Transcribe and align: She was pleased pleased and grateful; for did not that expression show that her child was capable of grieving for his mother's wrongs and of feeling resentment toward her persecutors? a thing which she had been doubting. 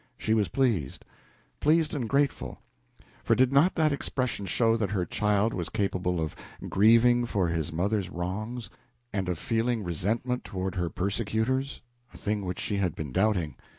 She 0.17 0.33
was 0.33 0.47
pleased 0.47 1.05
pleased 1.59 1.93
and 1.93 2.09
grateful; 2.09 2.59
for 3.23 3.35
did 3.35 3.53
not 3.53 3.75
that 3.75 3.91
expression 3.91 4.47
show 4.47 4.75
that 4.75 4.89
her 4.89 5.05
child 5.05 5.53
was 5.53 5.69
capable 5.69 6.19
of 6.19 6.35
grieving 6.67 7.27
for 7.27 7.49
his 7.49 7.71
mother's 7.71 8.09
wrongs 8.09 8.71
and 9.13 9.29
of 9.29 9.37
feeling 9.37 9.83
resentment 9.83 10.43
toward 10.43 10.73
her 10.73 10.89
persecutors? 10.89 11.83
a 12.15 12.17
thing 12.17 12.45
which 12.45 12.59
she 12.59 12.77
had 12.77 12.95
been 12.95 13.11
doubting. 13.11 13.57